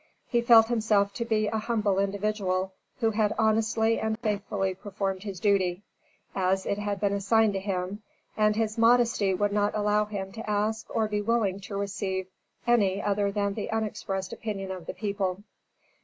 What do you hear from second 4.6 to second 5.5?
performed his